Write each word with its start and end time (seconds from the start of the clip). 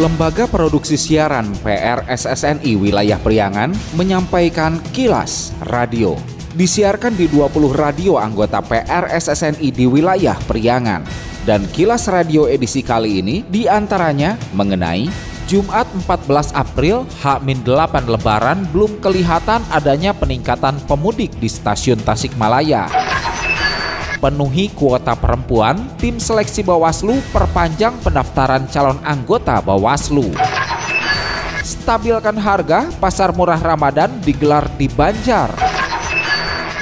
Lembaga 0.00 0.48
Produksi 0.48 0.96
Siaran 0.96 1.52
PRSSNI 1.60 2.72
Wilayah 2.72 3.20
Priangan 3.20 3.68
menyampaikan 4.00 4.80
kilas 4.96 5.52
radio. 5.68 6.16
Disiarkan 6.56 7.12
di 7.20 7.28
20 7.28 7.52
radio 7.76 8.16
anggota 8.16 8.64
PRSSNI 8.64 9.68
di 9.68 9.84
wilayah 9.84 10.40
Priangan. 10.48 11.04
Dan 11.44 11.68
kilas 11.68 12.08
radio 12.08 12.48
edisi 12.48 12.80
kali 12.80 13.20
ini 13.20 13.44
di 13.44 13.68
antaranya 13.68 14.40
mengenai 14.56 15.04
Jumat 15.44 15.84
14 15.92 16.56
April 16.56 17.04
H-8 17.20 17.94
Lebaran 18.08 18.64
belum 18.72 19.04
kelihatan 19.04 19.60
adanya 19.68 20.16
peningkatan 20.16 20.80
pemudik 20.88 21.28
di 21.36 21.52
stasiun 21.52 22.00
Tasikmalaya 22.00 23.09
penuhi 24.20 24.68
kuota 24.76 25.16
perempuan, 25.16 25.80
tim 25.96 26.20
seleksi 26.20 26.60
Bawaslu 26.60 27.18
perpanjang 27.32 27.96
pendaftaran 28.04 28.68
calon 28.68 29.00
anggota 29.00 29.58
Bawaslu. 29.64 30.28
Stabilkan 31.64 32.36
harga, 32.36 32.92
pasar 33.00 33.32
murah 33.32 33.58
Ramadan 33.58 34.20
digelar 34.20 34.68
di 34.76 34.86
Banjar. 34.86 35.50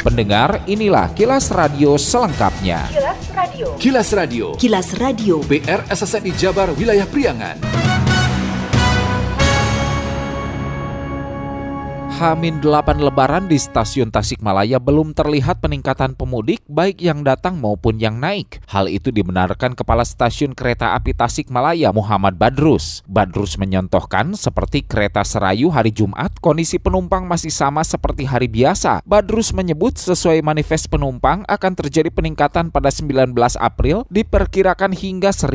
Pendengar, 0.02 0.62
inilah 0.66 1.10
kilas 1.15 1.51
radio 1.55 1.95
selengkapnya. 1.95 2.87
Kilas 2.91 3.23
Radio. 3.34 3.66
Kilas 3.79 4.09
Radio. 4.15 4.46
Kilas 4.55 4.88
Radio. 4.95 5.37
PR 5.46 5.82
SSNI 5.91 6.32
Jabar 6.38 6.70
Wilayah 6.74 7.07
Priangan. 7.07 7.98
Hamin 12.19 12.59
8 12.59 12.99
Lebaran 12.99 13.47
di 13.47 13.55
stasiun 13.55 14.11
Tasikmalaya 14.11 14.83
belum 14.83 15.15
terlihat 15.15 15.63
peningkatan 15.63 16.19
pemudik 16.19 16.59
baik 16.67 16.99
yang 16.99 17.23
datang 17.23 17.63
maupun 17.63 18.03
yang 18.03 18.19
naik. 18.19 18.59
Hal 18.67 18.91
itu 18.91 19.15
dibenarkan 19.15 19.79
Kepala 19.79 20.03
Stasiun 20.03 20.51
Kereta 20.51 20.99
Api 20.99 21.15
Tasikmalaya 21.15 21.95
Muhammad 21.95 22.35
Badrus. 22.35 23.07
Badrus 23.07 23.55
menyontohkan 23.55 24.35
seperti 24.35 24.83
kereta 24.83 25.23
Serayu 25.23 25.71
hari 25.71 25.95
Jumat, 25.95 26.43
kondisi 26.43 26.83
penumpang 26.83 27.23
masih 27.23 27.55
sama 27.55 27.87
seperti 27.87 28.27
hari 28.27 28.51
biasa. 28.51 28.99
Badrus 29.07 29.55
menyebut 29.55 29.95
sesuai 29.95 30.43
manifest 30.43 30.91
penumpang 30.91 31.47
akan 31.47 31.73
terjadi 31.79 32.10
peningkatan 32.10 32.75
pada 32.75 32.91
19 32.91 33.30
April 33.63 34.03
diperkirakan 34.10 34.91
hingga 34.91 35.30
1.200 35.30 35.55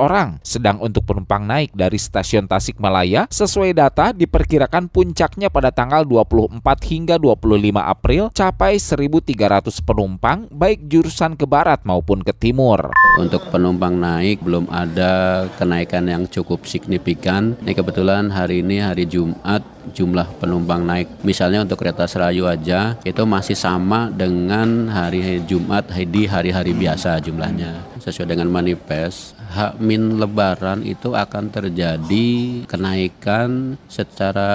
orang. 0.00 0.40
Sedang 0.40 0.80
untuk 0.80 1.04
penumpang 1.04 1.44
naik 1.44 1.76
dari 1.76 2.00
stasiun 2.00 2.48
Tasikmalaya 2.48 3.28
sesuai 3.28 3.76
data 3.76 4.16
diperkirakan 4.16 4.88
puncaknya 4.88 5.52
pada 5.52 5.73
tanggal 5.74 6.06
24 6.06 6.62
hingga 6.86 7.18
25 7.18 7.74
April 7.82 8.30
capai 8.30 8.78
1.300 8.78 9.74
penumpang 9.82 10.46
baik 10.48 10.86
jurusan 10.86 11.34
ke 11.34 11.44
barat 11.44 11.82
maupun 11.82 12.22
ke 12.22 12.30
timur. 12.30 12.94
Untuk 13.18 13.50
penumpang 13.50 13.98
naik 13.98 14.40
belum 14.40 14.70
ada 14.70 15.44
kenaikan 15.58 16.06
yang 16.06 16.24
cukup 16.30 16.62
signifikan. 16.64 17.58
Ini 17.66 17.74
kebetulan 17.74 18.30
hari 18.30 18.62
ini 18.62 18.78
hari 18.78 19.04
Jumat 19.10 19.66
jumlah 19.92 20.40
penumpang 20.40 20.86
naik. 20.86 21.20
Misalnya 21.26 21.66
untuk 21.66 21.82
kereta 21.82 22.08
Serayu 22.08 22.48
aja 22.48 22.96
itu 23.04 23.22
masih 23.26 23.58
sama 23.58 24.08
dengan 24.08 24.88
hari 24.88 25.42
Jumat 25.44 25.90
di 25.90 26.24
hari-hari 26.24 26.72
biasa 26.72 27.20
jumlahnya. 27.20 27.84
Sesuai 28.00 28.36
dengan 28.36 28.48
manifest, 28.52 29.36
hak 29.52 29.80
min 29.80 30.20
lebaran 30.20 30.84
itu 30.84 31.12
akan 31.12 31.48
terjadi 31.48 32.28
kenaikan 32.68 33.80
secara 33.88 34.52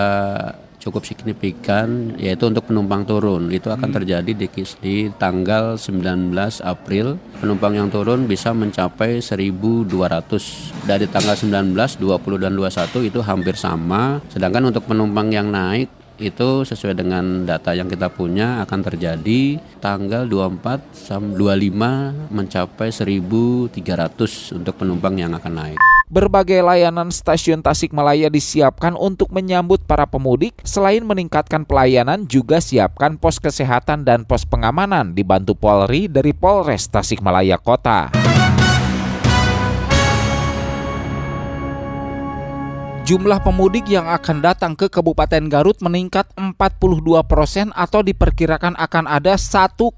cukup 0.79 1.03
signifikan 1.03 2.15
yaitu 2.15 2.47
untuk 2.47 2.71
penumpang 2.71 3.03
turun 3.03 3.51
itu 3.51 3.67
akan 3.67 3.91
hmm. 3.91 3.97
terjadi 3.99 4.31
di, 4.31 4.47
di 4.79 4.95
tanggal 5.19 5.75
19 5.75 6.31
April 6.63 7.19
penumpang 7.43 7.75
yang 7.75 7.91
turun 7.91 8.25
bisa 8.25 8.55
mencapai 8.55 9.19
1200 9.19 10.87
dari 10.87 11.05
tanggal 11.11 11.35
19, 11.35 11.75
20 11.75 12.43
dan 12.43 12.51
21 12.55 13.11
itu 13.11 13.19
hampir 13.19 13.59
sama 13.59 14.23
sedangkan 14.31 14.71
untuk 14.71 14.87
penumpang 14.87 15.29
yang 15.29 15.51
naik 15.51 15.91
itu 16.19 16.67
sesuai 16.67 16.99
dengan 16.99 17.47
data 17.47 17.71
yang 17.71 17.87
kita 17.87 18.11
punya 18.11 18.59
akan 18.67 18.79
terjadi 18.83 19.55
tanggal 19.79 20.27
24 20.27 20.91
sampai 20.91 21.71
25 21.71 22.35
mencapai 22.35 22.91
1300 22.91 24.59
untuk 24.59 24.75
penumpang 24.75 25.15
yang 25.15 25.31
akan 25.31 25.53
naik. 25.55 25.88
Berbagai 26.09 26.65
layanan 26.65 27.13
stasiun 27.13 27.61
Tasikmalaya 27.61 28.33
disiapkan 28.33 28.97
untuk 28.97 29.29
menyambut 29.29 29.85
para 29.85 30.09
pemudik. 30.09 30.57
Selain 30.65 31.05
meningkatkan 31.05 31.69
pelayanan, 31.69 32.25
juga 32.25 32.57
siapkan 32.57 33.13
pos 33.13 33.37
kesehatan 33.37 34.09
dan 34.09 34.25
pos 34.25 34.41
pengamanan 34.41 35.13
dibantu 35.13 35.53
Polri 35.53 36.09
dari 36.09 36.33
Polres 36.33 36.89
Tasikmalaya 36.89 37.61
Kota. 37.61 38.09
Jumlah 43.09 43.41
pemudik 43.41 43.89
yang 43.89 44.05
akan 44.05 44.37
datang 44.37 44.77
ke 44.77 44.85
Kabupaten 44.85 45.49
Garut 45.49 45.81
meningkat 45.81 46.29
42 46.37 47.25
persen 47.25 47.73
atau 47.73 48.05
diperkirakan 48.05 48.77
akan 48.77 49.09
ada 49.09 49.33
1,65 49.33 49.97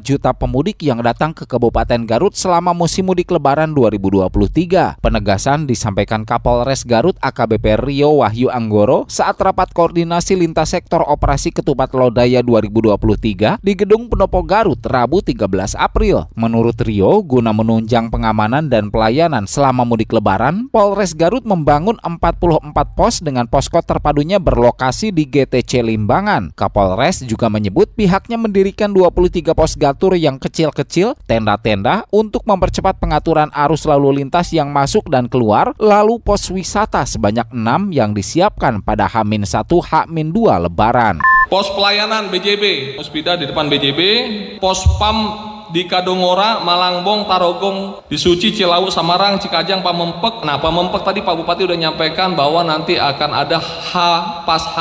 juta 0.00 0.32
pemudik 0.32 0.80
yang 0.80 1.04
datang 1.04 1.36
ke 1.36 1.44
Kabupaten 1.44 2.08
Garut 2.08 2.32
selama 2.32 2.72
musim 2.72 3.12
mudik 3.12 3.28
Lebaran 3.28 3.76
2023. 3.76 4.96
Penegasan 4.96 5.68
disampaikan 5.68 6.24
Kapolres 6.24 6.88
Garut 6.88 7.20
AKBP 7.20 7.84
Rio 7.84 8.24
Wahyu 8.24 8.48
Anggoro 8.48 9.04
saat 9.12 9.36
rapat 9.36 9.76
koordinasi 9.76 10.40
lintas 10.40 10.72
sektor 10.72 11.04
operasi 11.04 11.52
Ketupat 11.52 11.92
Lodaya 11.92 12.40
2023 12.40 13.60
di 13.60 13.72
Gedung 13.76 14.08
Penopo 14.08 14.40
Garut 14.40 14.80
Rabu 14.88 15.20
13 15.20 15.76
April. 15.76 16.32
Menurut 16.32 16.80
Rio, 16.80 17.20
guna 17.20 17.52
menunjang 17.52 18.08
pengamanan 18.08 18.72
dan 18.72 18.88
pelayanan 18.88 19.44
selama 19.44 19.84
mudik 19.84 20.16
Lebaran, 20.16 20.72
Polres 20.72 21.12
Garut 21.12 21.44
membangun 21.44 22.00
44 22.06 22.70
pos 22.94 23.18
dengan 23.18 23.50
posko 23.50 23.82
terpadunya 23.82 24.38
berlokasi 24.38 25.10
di 25.10 25.26
GTC 25.26 25.82
Limbangan. 25.82 26.54
Kapolres 26.54 27.26
juga 27.26 27.50
menyebut 27.50 27.90
pihaknya 27.98 28.38
mendirikan 28.38 28.94
23 28.94 29.50
pos 29.50 29.74
gatur 29.74 30.14
yang 30.14 30.38
kecil-kecil, 30.38 31.18
tenda-tenda 31.26 32.06
untuk 32.14 32.46
mempercepat 32.46 33.02
pengaturan 33.02 33.50
arus 33.50 33.82
lalu 33.82 34.22
lintas 34.22 34.54
yang 34.54 34.70
masuk 34.70 35.10
dan 35.10 35.26
keluar, 35.26 35.74
lalu 35.82 36.22
pos 36.22 36.46
wisata 36.54 37.02
sebanyak 37.02 37.50
6 37.50 37.90
yang 37.90 38.14
disiapkan 38.14 38.78
pada 38.86 39.10
H-1 39.10 39.66
H-2 39.66 40.38
Lebaran. 40.70 41.18
Pos 41.50 41.70
pelayanan 41.74 42.30
BJB, 42.30 42.94
Hospida 42.98 43.38
di 43.38 43.46
depan 43.46 43.70
BJB, 43.70 44.00
pos 44.58 44.82
PAM 44.98 45.55
di 45.70 45.86
Kadongora, 45.86 46.62
Malangbong, 46.62 47.26
Tarogong, 47.26 47.78
di 48.06 48.18
Suci, 48.18 48.54
Cilawu, 48.54 48.90
Samarang, 48.90 49.38
Cikajang, 49.40 49.82
Pamempek. 49.82 50.46
Nah, 50.46 50.58
Pamempek 50.58 51.02
tadi 51.02 51.22
Pak 51.22 51.34
Bupati 51.34 51.66
udah 51.66 51.78
nyampaikan 51.78 52.34
bahwa 52.34 52.62
nanti 52.62 52.98
akan 52.98 53.30
ada 53.34 53.58
H 53.58 53.94
pas 54.46 54.64
H 54.64 54.78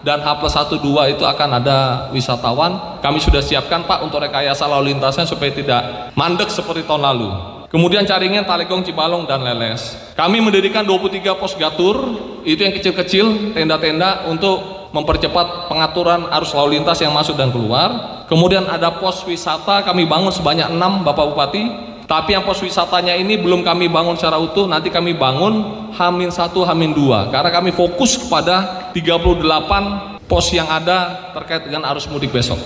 dan 0.00 0.24
H 0.24 0.28
plus 0.40 0.56
1 0.56 0.80
2 0.80 1.14
itu 1.16 1.24
akan 1.28 1.48
ada 1.60 2.08
wisatawan. 2.12 3.00
Kami 3.04 3.18
sudah 3.20 3.44
siapkan 3.44 3.84
Pak 3.84 4.00
untuk 4.00 4.20
rekayasa 4.24 4.64
lalu 4.64 4.96
lintasnya 4.96 5.28
supaya 5.28 5.52
tidak 5.52 6.12
mandek 6.16 6.48
seperti 6.48 6.88
tahun 6.88 7.04
lalu. 7.04 7.30
Kemudian 7.70 8.02
Caringin, 8.02 8.42
Talegong, 8.42 8.82
Cibalong, 8.82 9.30
dan 9.30 9.46
Leles. 9.46 9.94
Kami 10.18 10.42
mendirikan 10.42 10.82
23 10.82 11.38
pos 11.38 11.54
gatur, 11.54 12.02
itu 12.42 12.58
yang 12.58 12.74
kecil-kecil, 12.74 13.54
tenda-tenda 13.54 14.26
untuk 14.26 14.79
mempercepat 14.90 15.70
pengaturan 15.70 16.30
arus 16.38 16.54
lalu 16.54 16.78
lintas 16.78 16.98
yang 17.02 17.14
masuk 17.14 17.38
dan 17.38 17.50
keluar. 17.54 18.22
Kemudian 18.26 18.66
ada 18.66 18.94
pos 18.94 19.22
wisata 19.26 19.82
kami 19.82 20.06
bangun 20.06 20.30
sebanyak 20.30 20.70
6 20.70 21.06
Bapak 21.06 21.34
Bupati. 21.34 21.64
Tapi 22.10 22.34
yang 22.34 22.42
pos 22.42 22.58
wisatanya 22.58 23.14
ini 23.14 23.38
belum 23.38 23.62
kami 23.62 23.86
bangun 23.86 24.18
secara 24.18 24.34
utuh, 24.34 24.66
nanti 24.66 24.90
kami 24.90 25.14
bangun 25.14 25.86
Hamin 25.94 26.34
1, 26.34 26.50
Hamin 26.66 26.90
2. 26.90 27.30
Karena 27.30 27.50
kami 27.54 27.70
fokus 27.70 28.18
kepada 28.18 28.90
38 28.90 30.26
pos 30.26 30.46
yang 30.50 30.66
ada 30.66 31.30
terkait 31.34 31.70
dengan 31.70 31.86
arus 31.94 32.10
mudik 32.10 32.34
besok. 32.34 32.58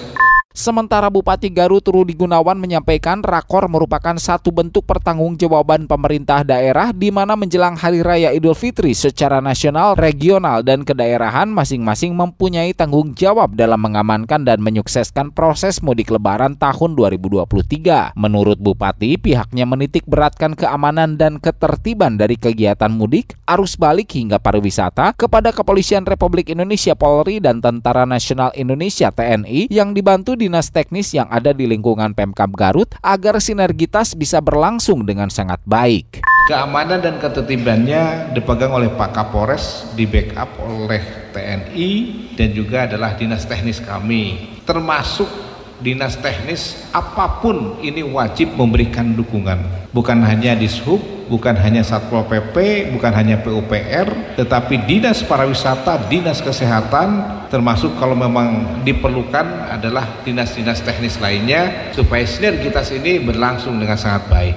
Sementara 0.55 1.11
Bupati 1.11 1.51
Garut 1.51 1.83
Rudi 1.83 2.15
Gunawan 2.15 2.55
menyampaikan 2.55 3.27
rakor 3.27 3.67
merupakan 3.67 4.15
satu 4.15 4.55
bentuk 4.55 4.87
pertanggungjawaban 4.87 5.91
pemerintah 5.91 6.47
daerah 6.47 6.95
di 6.95 7.11
mana 7.11 7.35
menjelang 7.35 7.75
Hari 7.75 8.07
Raya 8.07 8.31
Idul 8.31 8.55
Fitri 8.55 8.95
secara 8.95 9.43
nasional, 9.43 9.99
regional, 9.99 10.63
dan 10.63 10.87
kedaerahan 10.87 11.51
masing-masing 11.51 12.15
mempunyai 12.15 12.71
tanggung 12.71 13.19
jawab 13.19 13.59
dalam 13.59 13.83
mengamankan 13.83 14.47
dan 14.47 14.63
menyukseskan 14.63 15.35
proses 15.35 15.83
mudik 15.83 16.15
lebaran 16.15 16.55
tahun 16.55 16.95
2023. 16.95 18.15
Menurut 18.15 18.63
Bupati, 18.63 19.19
pihaknya 19.19 19.67
menitik 19.67 20.07
beratkan 20.07 20.55
keamanan 20.55 21.19
dan 21.19 21.43
ketertiban 21.43 22.15
dari 22.15 22.39
kegiatan 22.39 22.95
mudik, 22.95 23.35
arus 23.51 23.75
balik 23.75 24.15
hingga 24.15 24.39
pariwisata 24.39 25.19
kepada 25.19 25.51
Kepolisian 25.51 26.07
Republik 26.07 26.55
Indonesia 26.55 26.95
Polri 26.95 27.43
dan 27.43 27.59
Tentara 27.59 28.07
Nasional 28.07 28.55
Indonesia 28.55 29.11
TNI 29.11 29.67
yang 29.75 29.91
dibantu 29.91 30.44
dinas 30.45 30.69
teknis 30.69 31.17
yang 31.17 31.25
ada 31.33 31.57
di 31.57 31.65
lingkungan 31.65 32.13
Pemkab 32.13 32.53
Garut 32.53 32.93
agar 33.01 33.41
sinergitas 33.41 34.13
bisa 34.13 34.45
berlangsung 34.45 35.09
dengan 35.09 35.33
sangat 35.33 35.65
baik. 35.65 36.21
Keamanan 36.45 37.01
dan 37.01 37.17
ketertibannya 37.17 38.37
dipegang 38.37 38.77
oleh 38.77 38.93
Pak 38.93 39.17
Kapolres, 39.17 39.89
di 39.97 40.05
backup 40.05 40.61
oleh 40.61 41.33
TNI 41.33 41.91
dan 42.37 42.53
juga 42.53 42.85
adalah 42.85 43.17
dinas 43.17 43.49
teknis 43.49 43.81
kami. 43.81 44.53
Termasuk 44.69 45.44
dinas 45.85 46.17
teknis 46.17 46.81
apa 46.97 47.45
pun 47.45 47.77
ini 47.85 48.01
wajib 48.01 48.57
memberikan 48.57 49.13
dukungan. 49.13 49.93
Bukan 49.93 50.25
hanya 50.25 50.57
di 50.57 50.65
Dishub, 50.65 50.97
bukan 51.29 51.53
hanya 51.61 51.85
Satpol 51.85 52.25
PP, 52.25 52.89
bukan 52.97 53.13
hanya 53.13 53.37
PUPR, 53.45 54.35
tetapi 54.41 54.89
Dinas 54.89 55.21
Pariwisata, 55.21 56.09
Dinas 56.09 56.41
Kesehatan, 56.41 57.09
termasuk 57.53 58.01
kalau 58.01 58.17
memang 58.17 58.81
diperlukan 58.83 59.71
adalah 59.71 60.25
dinas-dinas 60.25 60.81
teknis 60.81 61.21
lainnya 61.21 61.93
supaya 61.93 62.25
sinergitas 62.25 62.89
ini 62.91 63.21
berlangsung 63.21 63.77
dengan 63.77 64.01
sangat 64.01 64.25
baik. 64.33 64.57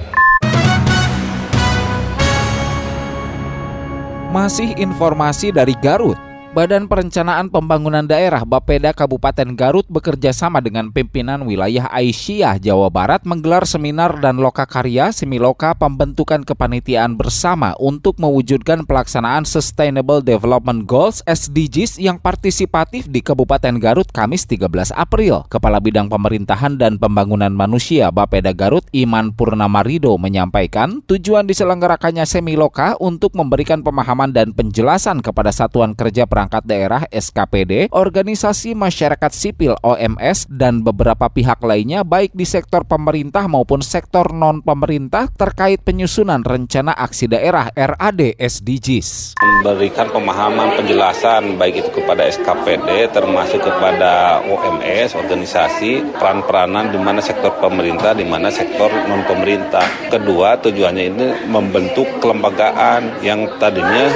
Masih 4.32 4.74
informasi 4.80 5.52
dari 5.52 5.76
Garut. 5.76 6.27
Badan 6.48 6.88
Perencanaan 6.88 7.52
Pembangunan 7.52 8.08
Daerah 8.08 8.40
Bapeda 8.40 8.96
Kabupaten 8.96 9.52
Garut 9.52 9.84
bekerja 9.84 10.32
sama 10.32 10.64
dengan 10.64 10.88
pimpinan 10.88 11.44
wilayah 11.44 11.92
Aisyah 11.92 12.56
Jawa 12.56 12.88
Barat 12.88 13.28
menggelar 13.28 13.68
seminar 13.68 14.16
dan 14.16 14.40
loka 14.40 14.64
karya 14.64 15.12
semiloka 15.12 15.76
pembentukan 15.76 16.40
kepanitiaan 16.48 17.20
bersama 17.20 17.76
untuk 17.76 18.16
mewujudkan 18.16 18.88
pelaksanaan 18.88 19.44
Sustainable 19.44 20.24
Development 20.24 20.88
Goals 20.88 21.20
SDGs 21.28 22.00
yang 22.00 22.16
partisipatif 22.16 23.12
di 23.12 23.20
Kabupaten 23.20 23.76
Garut 23.76 24.08
Kamis 24.08 24.48
13 24.48 24.96
April. 24.96 25.44
Kepala 25.52 25.84
Bidang 25.84 26.08
Pemerintahan 26.08 26.80
dan 26.80 26.96
Pembangunan 26.96 27.52
Manusia 27.52 28.08
Bapeda 28.08 28.56
Garut 28.56 28.88
Iman 28.96 29.36
Purnamarido 29.36 30.16
menyampaikan 30.16 31.04
tujuan 31.04 31.44
diselenggarakannya 31.44 32.24
semiloka 32.24 32.96
untuk 33.04 33.36
memberikan 33.36 33.84
pemahaman 33.84 34.32
dan 34.32 34.56
penjelasan 34.56 35.20
kepada 35.20 35.52
satuan 35.52 35.92
kerja 35.92 36.24
perangkat 36.38 36.62
daerah 36.70 37.02
SKPD, 37.10 37.90
organisasi 37.90 38.78
masyarakat 38.78 39.34
sipil 39.34 39.74
OMS, 39.82 40.46
dan 40.46 40.86
beberapa 40.86 41.26
pihak 41.26 41.58
lainnya 41.66 42.06
baik 42.06 42.30
di 42.30 42.46
sektor 42.46 42.86
pemerintah 42.86 43.50
maupun 43.50 43.82
sektor 43.82 44.30
non-pemerintah 44.30 45.34
terkait 45.34 45.82
penyusunan 45.82 46.46
rencana 46.46 46.94
aksi 46.94 47.26
daerah 47.26 47.74
RAD 47.74 48.38
SDGs. 48.38 49.34
Memberikan 49.42 50.14
pemahaman 50.14 50.78
penjelasan 50.78 51.58
baik 51.58 51.82
itu 51.82 51.90
kepada 51.98 52.22
SKPD 52.30 53.10
termasuk 53.10 53.58
kepada 53.58 54.38
OMS, 54.46 55.18
organisasi, 55.18 56.22
peran-peranan 56.22 56.94
di 56.94 57.02
mana 57.02 57.18
sektor 57.18 57.50
pemerintah, 57.58 58.14
di 58.14 58.22
mana 58.22 58.46
sektor 58.54 58.94
non-pemerintah. 59.10 60.06
Kedua, 60.06 60.54
tujuannya 60.62 61.02
ini 61.02 61.26
membentuk 61.50 62.06
kelembagaan 62.22 63.26
yang 63.26 63.58
tadinya 63.58 64.06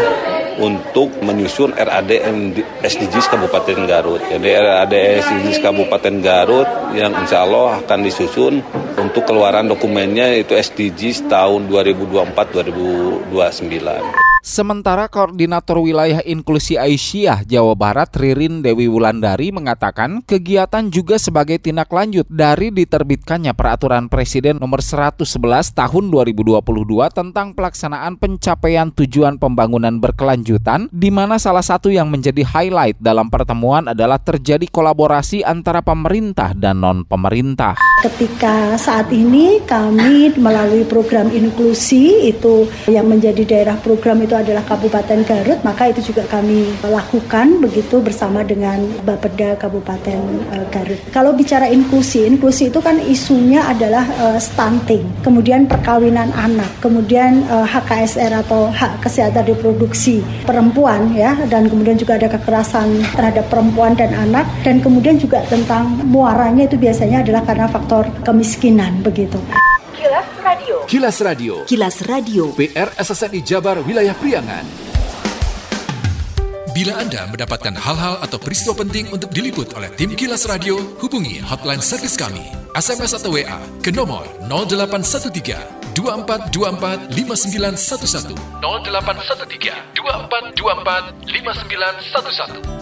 untuk 0.59 1.11
menyusun 1.21 1.77
RAD 1.77 2.11
SDGs 2.81 3.29
Kabupaten 3.29 3.85
Garut. 3.85 4.21
Jadi 4.25 4.49
RAD 4.53 4.95
SDGs 5.25 5.61
Kabupaten 5.61 6.15
Garut 6.23 6.69
yang 6.97 7.13
insya 7.17 7.43
Allah 7.45 7.77
akan 7.85 8.03
disusun 8.05 8.63
untuk 8.97 9.25
keluaran 9.29 9.69
dokumennya 9.69 10.33
itu 10.37 10.55
SDGs 10.57 11.29
tahun 11.29 11.69
2024-2029. 11.69 14.22
Sementara 14.43 15.07
Koordinator 15.07 15.79
Wilayah 15.79 16.19
Inklusi 16.27 16.75
Aisyah 16.75 17.47
Jawa 17.47 17.79
Barat 17.79 18.11
Ririn 18.19 18.59
Dewi 18.59 18.91
Wulandari 18.91 19.55
mengatakan 19.55 20.19
kegiatan 20.27 20.91
juga 20.91 21.15
sebagai 21.15 21.63
tindak 21.63 21.87
lanjut 21.95 22.27
dari 22.27 22.75
diterbitkannya 22.75 23.55
Peraturan 23.55 24.11
Presiden 24.11 24.59
Nomor 24.59 24.83
111 24.83 25.23
Tahun 25.79 26.05
2022 26.11 26.59
tentang 27.15 27.55
pelaksanaan 27.55 28.19
pencapaian 28.19 28.91
tujuan 28.91 29.39
pembangunan 29.39 30.03
berkelanjutan 30.03 30.91
di 30.91 31.15
mana 31.15 31.39
salah 31.39 31.63
satu 31.63 31.95
yang 31.95 32.11
menjadi 32.11 32.43
highlight 32.43 32.99
dalam 32.99 33.31
pertemuan 33.31 33.95
adalah 33.95 34.19
terjadi 34.19 34.67
kolaborasi 34.67 35.47
antara 35.47 35.87
pemerintah 35.87 36.51
dan 36.51 36.83
non-pemerintah. 36.83 37.92
Ketika 38.03 38.75
saat 38.75 39.15
ini 39.15 39.63
kami 39.63 40.35
melalui 40.35 40.83
program 40.83 41.31
inklusi 41.31 42.35
itu 42.35 42.67
yang 42.91 43.07
menjadi 43.07 43.47
daerah 43.47 43.79
program 43.79 44.19
itu 44.27 44.35
adalah 44.35 44.67
Kabupaten 44.67 45.23
Garut, 45.23 45.63
maka 45.63 45.87
itu 45.87 46.11
juga 46.11 46.27
kami 46.27 46.67
lakukan 46.83 47.63
begitu 47.63 48.03
bersama 48.03 48.43
dengan 48.43 48.83
Bapeda 49.07 49.55
Kabupaten 49.55 50.19
uh, 50.51 50.67
Garut. 50.75 50.99
Kalau 51.15 51.31
bicara 51.31 51.71
inklusi, 51.71 52.27
inklusi 52.27 52.75
itu 52.75 52.83
kan 52.83 52.99
isunya 52.99 53.63
adalah 53.71 54.03
uh, 54.19 54.39
stunting, 54.43 55.07
kemudian 55.23 55.71
perkawinan 55.71 56.35
anak, 56.35 56.75
kemudian 56.83 57.47
uh, 57.55 57.63
eh, 57.63 57.67
HKSR 57.71 58.35
atau 58.43 58.67
hak 58.67 58.99
kesehatan 58.99 59.47
reproduksi 59.47 60.27
perempuan 60.43 61.15
ya, 61.15 61.39
dan 61.47 61.71
kemudian 61.71 61.95
juga 61.95 62.19
ada 62.19 62.27
kekerasan 62.27 62.99
terhadap 63.15 63.47
perempuan 63.47 63.95
dan 63.95 64.11
anak, 64.11 64.43
dan 64.67 64.83
kemudian 64.83 65.23
juga 65.23 65.39
tentang 65.47 66.03
muaranya 66.11 66.67
itu 66.67 66.75
biasanya 66.75 67.23
adalah 67.23 67.47
karena 67.47 67.71
faktor 67.71 67.92
kemiskinan 68.25 69.05
begitu. 69.05 69.37
Kilas 69.93 70.25
Radio. 70.41 70.77
Kilas 70.89 71.21
Radio. 71.21 71.55
Kilas 71.69 72.01
Radio. 72.09 72.49
PR 72.57 72.89
SSNI 72.97 73.45
Jabar 73.45 73.85
Wilayah 73.85 74.17
Priangan. 74.17 74.65
Bila 76.73 76.97
Anda 76.97 77.29
mendapatkan 77.29 77.77
hal-hal 77.77 78.17
atau 78.25 78.41
peristiwa 78.41 78.73
penting 78.81 79.13
untuk 79.13 79.29
diliput 79.29 79.77
oleh 79.77 79.93
tim 79.93 80.17
Kilas 80.17 80.49
Radio, 80.49 80.81
hubungi 81.05 81.37
hotline 81.45 81.85
servis 81.85 82.17
kami, 82.17 82.41
SMS 82.73 83.13
atau 83.13 83.29
WA 83.29 83.61
ke 83.85 83.93
nomor 83.93 84.25
0813 84.49 85.93
2424 85.93 87.13
5911 87.13 88.41
0813 88.65 89.93
2424 89.93 91.29
5911 91.29 92.82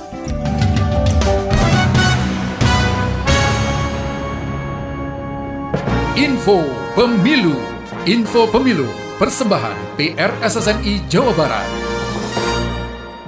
Info 6.20 6.60
Pemilu. 6.92 7.56
Info 8.04 8.44
Pemilu. 8.52 8.84
Persembahan 9.16 9.96
PRSSNI 9.96 11.08
Jawa 11.08 11.32
Barat 11.32 11.89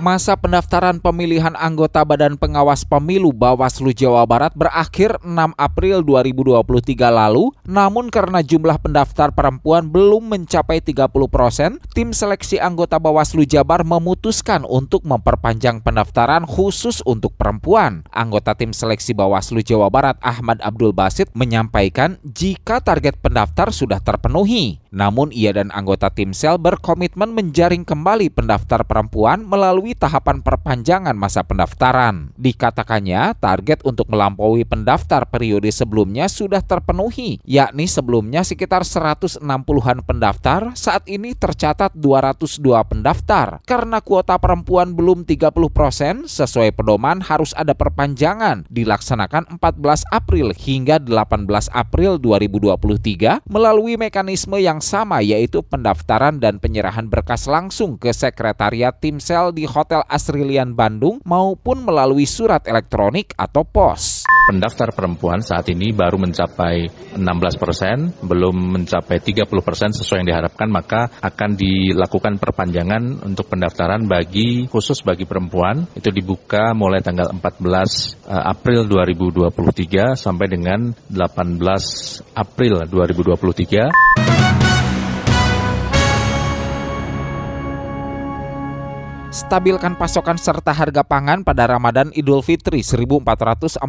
Masa 0.02 0.34
pendaftaran 0.34 0.98
pemilihan 0.98 1.54
anggota 1.54 2.02
Badan 2.02 2.34
Pengawas 2.34 2.82
Pemilu 2.82 3.30
Bawaslu 3.30 3.94
Jawa 3.94 4.26
Barat 4.26 4.50
berakhir 4.50 5.14
6 5.22 5.30
April 5.54 6.02
2023 6.02 7.06
lalu, 7.06 7.54
namun 7.70 8.10
karena 8.10 8.42
jumlah 8.42 8.82
pendaftar 8.82 9.30
perempuan 9.30 9.86
belum 9.86 10.26
mencapai 10.26 10.82
30 10.82 11.06
persen, 11.30 11.78
tim 11.94 12.10
seleksi 12.10 12.58
anggota 12.58 12.98
Bawaslu 12.98 13.46
Jabar 13.46 13.86
memutuskan 13.86 14.66
untuk 14.66 15.06
memperpanjang 15.06 15.78
pendaftaran 15.86 16.50
khusus 16.50 16.98
untuk 17.06 17.38
perempuan. 17.38 18.02
Anggota 18.10 18.58
tim 18.58 18.74
seleksi 18.74 19.14
Bawaslu 19.14 19.62
Jawa 19.62 19.86
Barat 19.86 20.18
Ahmad 20.18 20.58
Abdul 20.66 20.90
Basit 20.90 21.30
menyampaikan 21.30 22.18
jika 22.26 22.82
target 22.82 23.22
pendaftar 23.22 23.70
sudah 23.70 24.02
terpenuhi. 24.02 24.82
Namun 24.90 25.30
ia 25.30 25.54
dan 25.54 25.70
anggota 25.70 26.10
tim 26.10 26.34
sel 26.34 26.58
berkomitmen 26.58 27.32
menjaring 27.32 27.86
kembali 27.86 28.28
pendaftar 28.34 28.82
perempuan 28.84 29.46
melalui 29.46 29.91
tahapan 29.94 30.42
perpanjangan 30.42 31.14
masa 31.14 31.46
pendaftaran. 31.46 32.34
Dikatakannya, 32.34 33.38
target 33.38 33.86
untuk 33.86 34.10
melampaui 34.10 34.66
pendaftar 34.66 35.28
periode 35.28 35.68
sebelumnya 35.70 36.26
sudah 36.26 36.64
terpenuhi, 36.64 37.38
yakni 37.46 37.86
sebelumnya 37.86 38.42
sekitar 38.42 38.82
160-an 38.82 40.02
pendaftar, 40.02 40.74
saat 40.74 41.06
ini 41.06 41.36
tercatat 41.36 41.94
202 41.94 42.58
pendaftar. 42.88 43.62
Karena 43.62 44.02
kuota 44.02 44.40
perempuan 44.40 44.96
belum 44.96 45.22
30 45.28 45.52
persen, 45.70 46.14
sesuai 46.26 46.74
pedoman 46.74 47.22
harus 47.22 47.52
ada 47.54 47.76
perpanjangan 47.76 48.66
dilaksanakan 48.72 49.60
14 49.60 50.08
April 50.10 50.56
hingga 50.56 50.98
18 50.98 51.46
April 51.70 52.18
2023 52.18 53.44
melalui 53.46 54.00
mekanisme 54.00 54.56
yang 54.58 54.80
sama 54.80 55.20
yaitu 55.20 55.62
pendaftaran 55.62 56.40
dan 56.40 56.58
penyerahan 56.58 57.06
berkas 57.06 57.46
langsung 57.46 58.00
ke 58.00 58.10
sekretariat 58.10 58.96
tim 58.96 59.20
sel 59.20 59.52
di 59.52 59.68
Hotel 59.68 59.81
Hotel 59.82 60.06
Asrilian 60.06 60.78
Bandung 60.78 61.18
maupun 61.26 61.82
melalui 61.82 62.22
surat 62.22 62.62
elektronik 62.70 63.34
atau 63.34 63.66
pos. 63.66 64.22
Pendaftar 64.46 64.94
perempuan 64.94 65.42
saat 65.42 65.66
ini 65.70 65.90
baru 65.90 66.18
mencapai 66.18 66.86
16 67.18 67.62
persen, 67.62 68.10
belum 68.22 68.78
mencapai 68.78 69.18
30 69.18 69.46
persen 69.62 69.90
sesuai 69.90 70.22
yang 70.22 70.28
diharapkan, 70.34 70.70
maka 70.70 71.10
akan 71.18 71.58
dilakukan 71.58 72.38
perpanjangan 72.38 73.26
untuk 73.26 73.50
pendaftaran 73.50 74.06
bagi 74.06 74.70
khusus 74.70 75.02
bagi 75.02 75.26
perempuan 75.26 75.86
itu 75.98 76.10
dibuka 76.14 76.74
mulai 76.74 77.02
tanggal 77.02 77.30
14 77.34 77.42
eh, 78.30 78.44
April 78.50 78.86
2023 78.86 80.14
sampai 80.14 80.46
dengan 80.46 80.94
18 81.10 82.38
April 82.38 82.86
2023. 82.86 84.11
Stabilkan 89.32 89.96
pasokan 89.96 90.36
serta 90.36 90.76
harga 90.76 91.00
pangan 91.00 91.40
pada 91.40 91.64
Ramadan 91.64 92.12
Idul 92.12 92.44
Fitri 92.44 92.84
1444 92.84 93.80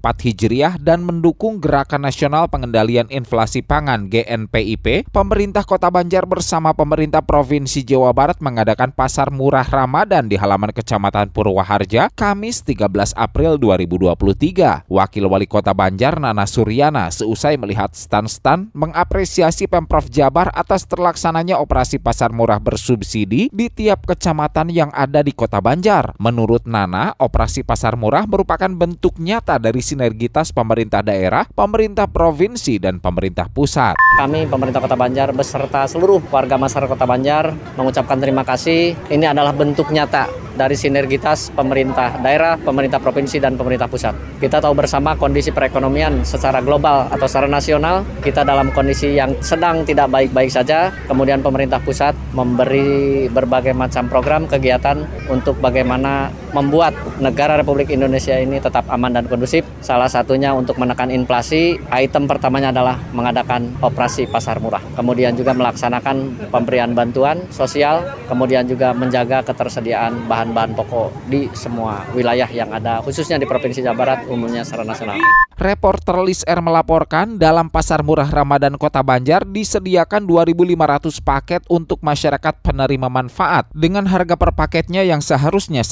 Hijriah 0.00 0.76
dan 0.76 1.00
mendukung 1.00 1.64
Gerakan 1.64 2.04
Nasional 2.04 2.52
Pengendalian 2.52 3.08
Inflasi 3.08 3.64
Pangan 3.64 4.12
GNPIP, 4.12 5.08
pemerintah 5.08 5.64
Kota 5.64 5.88
Banjar 5.88 6.28
bersama 6.28 6.76
pemerintah 6.76 7.24
Provinsi 7.24 7.88
Jawa 7.88 8.12
Barat 8.12 8.38
mengadakan 8.44 8.92
pasar 8.92 9.32
murah 9.32 9.64
Ramadan 9.64 10.28
di 10.28 10.36
halaman 10.36 10.76
Kecamatan 10.76 11.32
Purwaharja 11.32 12.12
Kamis 12.12 12.60
13 12.60 13.16
April 13.16 13.56
2023. 13.56 14.92
Wakil 14.92 15.24
Wali 15.24 15.48
Kota 15.48 15.72
Banjar 15.72 16.20
Nana 16.20 16.44
Suryana 16.44 17.08
seusai 17.08 17.56
melihat 17.56 17.96
stan-stan 17.96 18.68
mengapresiasi 18.76 19.64
Pemprov 19.72 20.12
Jabar 20.12 20.52
atas 20.52 20.84
terlaksananya 20.84 21.56
operasi 21.56 21.96
pasar 21.96 22.28
murah 22.28 22.60
bersubsidi 22.60 23.48
di 23.48 23.66
tiap 23.72 24.04
kecamatan 24.04 24.68
yang 24.68 24.81
ada 24.90 25.22
di 25.22 25.30
Kota 25.30 25.62
Banjar. 25.62 26.18
Menurut 26.18 26.66
Nana, 26.66 27.14
operasi 27.22 27.62
pasar 27.62 27.94
murah 27.94 28.26
merupakan 28.26 28.66
bentuk 28.66 29.22
nyata 29.22 29.62
dari 29.62 29.78
sinergitas 29.78 30.50
pemerintah 30.50 31.06
daerah, 31.06 31.46
pemerintah 31.46 32.10
provinsi, 32.10 32.82
dan 32.82 32.98
pemerintah 32.98 33.46
pusat. 33.46 33.94
Kami 34.18 34.50
pemerintah 34.50 34.82
Kota 34.82 34.98
Banjar 34.98 35.30
beserta 35.30 35.86
seluruh 35.86 36.18
warga 36.32 36.58
masyarakat 36.58 36.90
Kota 36.90 37.06
Banjar 37.06 37.54
mengucapkan 37.78 38.18
terima 38.18 38.42
kasih. 38.42 38.98
Ini 39.06 39.30
adalah 39.30 39.54
bentuk 39.54 39.94
nyata 39.94 40.26
dari 40.56 40.76
sinergitas 40.76 41.52
pemerintah 41.52 42.20
daerah, 42.20 42.60
pemerintah 42.60 43.00
provinsi, 43.00 43.40
dan 43.40 43.56
pemerintah 43.56 43.88
pusat. 43.88 44.14
Kita 44.38 44.60
tahu 44.60 44.76
bersama 44.76 45.16
kondisi 45.16 45.54
perekonomian 45.54 46.24
secara 46.26 46.60
global 46.60 47.08
atau 47.08 47.26
secara 47.28 47.48
nasional, 47.48 48.04
kita 48.20 48.44
dalam 48.44 48.72
kondisi 48.72 49.16
yang 49.16 49.32
sedang 49.40 49.84
tidak 49.88 50.12
baik-baik 50.12 50.52
saja. 50.52 50.92
Kemudian 51.08 51.40
pemerintah 51.40 51.80
pusat 51.80 52.12
memberi 52.36 53.26
berbagai 53.32 53.72
macam 53.72 54.08
program 54.08 54.44
kegiatan 54.44 55.04
untuk 55.32 55.56
bagaimana 55.60 56.28
membuat 56.54 56.94
negara 57.18 57.58
Republik 57.58 57.90
Indonesia 57.90 58.38
ini 58.38 58.62
tetap 58.62 58.86
aman 58.86 59.18
dan 59.18 59.26
kondusif. 59.26 59.66
Salah 59.82 60.06
satunya 60.06 60.54
untuk 60.54 60.78
menekan 60.78 61.10
inflasi, 61.10 61.80
item 61.90 62.30
pertamanya 62.30 62.70
adalah 62.70 63.02
mengadakan 63.10 63.74
operasi 63.82 64.30
pasar 64.30 64.62
murah. 64.62 64.84
Kemudian 64.94 65.34
juga 65.34 65.56
melaksanakan 65.56 66.48
pemberian 66.54 66.94
bantuan 66.94 67.50
sosial, 67.50 68.04
kemudian 68.30 68.68
juga 68.68 68.94
menjaga 68.94 69.42
ketersediaan 69.42 70.28
bahan 70.28 70.52
bahan-bahan 70.52 70.74
pokok 70.76 71.08
di 71.30 71.48
semua 71.56 72.04
wilayah 72.12 72.50
yang 72.50 72.68
ada, 72.74 73.00
khususnya 73.00 73.40
di 73.40 73.48
Provinsi 73.48 73.80
Jawa 73.80 73.96
Barat, 73.96 74.18
umumnya 74.28 74.66
secara 74.66 74.84
nasional. 74.84 75.16
Reporter 75.56 76.18
Lis 76.26 76.42
R 76.42 76.58
melaporkan 76.58 77.38
dalam 77.38 77.70
pasar 77.70 78.02
murah 78.02 78.26
Ramadan 78.26 78.74
Kota 78.74 78.98
Banjar 79.00 79.46
disediakan 79.46 80.26
2.500 80.26 81.22
paket 81.22 81.62
untuk 81.70 82.02
masyarakat 82.02 82.54
penerima 82.66 83.06
manfaat 83.06 83.70
dengan 83.70 84.10
harga 84.10 84.34
per 84.34 84.50
paketnya 84.52 85.06
yang 85.06 85.22
seharusnya 85.22 85.86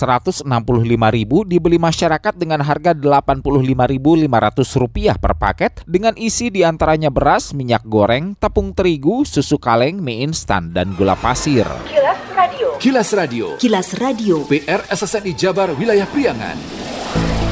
Rp165.000 0.50 1.46
dibeli 1.46 1.78
masyarakat 1.78 2.34
dengan 2.34 2.66
harga 2.66 2.98
Rp85.500 2.98 5.22
per 5.22 5.38
paket 5.38 5.86
dengan 5.86 6.18
isi 6.18 6.50
di 6.50 6.66
antaranya 6.66 7.14
beras, 7.14 7.54
minyak 7.54 7.86
goreng, 7.86 8.34
tepung 8.34 8.74
terigu, 8.74 9.22
susu 9.22 9.62
kaleng, 9.62 10.02
mie 10.02 10.26
instan, 10.26 10.74
dan 10.74 10.98
gula 10.98 11.14
pasir. 11.14 11.70
Kilas 12.80 13.12
Radio. 13.12 13.60
Kilas 13.60 13.92
Radio. 14.00 14.36
PR 14.48 14.80
SSNI 14.88 15.36
Jabar 15.36 15.68
Wilayah 15.76 16.08
Priangan. 16.08 16.56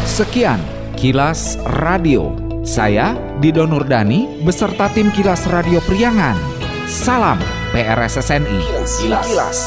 Sekian 0.09 0.57
Kilas 0.97 1.61
Radio. 1.79 2.33
Saya 2.65 3.13
Dido 3.37 3.69
Nurdani 3.69 4.41
beserta 4.41 4.89
tim 4.91 5.13
Kilas 5.13 5.45
Radio 5.53 5.85
Priangan. 5.85 6.35
Salam 6.89 7.37
PRSSNI. 7.77 8.61
Kilas, 8.65 8.93
Kilas. 9.05 9.61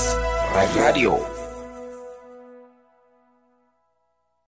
Radio. 0.51 1.30